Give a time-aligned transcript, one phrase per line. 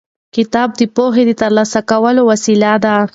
[0.35, 2.95] کتاب د پوهې د ترلاسه کولو وسیله ده.